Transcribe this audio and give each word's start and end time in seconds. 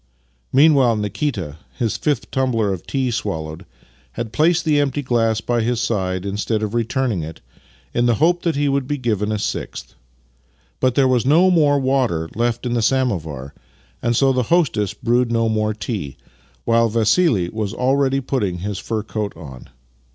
Meanwhile 0.51 0.95
Nikita, 0.95 1.57
his 1.77 1.95
fifth 1.95 2.31
tumbler 2.31 2.73
of 2.73 2.87
tea 2.87 3.11
swallowed, 3.11 3.67
had 4.13 4.33
placed 4.33 4.65
the 4.65 4.79
empty 4.79 5.03
glass 5.03 5.41
by 5.41 5.61
his 5.61 5.79
side 5.79 6.25
instead 6.25 6.63
of 6.63 6.73
returning 6.73 7.21
it, 7.21 7.39
in 7.93 8.07
the 8.07 8.15
hope 8.15 8.41
that 8.41 8.55
he 8.55 8.67
would 8.67 8.87
be 8.87 8.97
given 8.97 9.31
a 9.31 9.37
sixth. 9.37 9.93
But 10.79 10.95
there 10.95 11.07
was 11.07 11.23
no 11.23 11.51
more 11.51 11.77
water 11.77 12.27
left 12.33 12.65
in 12.65 12.73
the 12.73 12.81
sam 12.81 13.09
ovar, 13.11 13.51
and 14.01 14.15
so 14.15 14.33
the 14.33 14.41
hostess 14.49 14.95
brewed 14.95 15.31
no 15.31 15.47
more 15.47 15.75
tea, 15.75 16.17
while 16.65 16.89
Vassili 16.89 17.49
was 17.49 17.71
already 17.71 18.21
putting 18.21 18.57
his 18.57 18.79
fur 18.79 19.03
coat 19.03 19.37
on. 19.37 19.69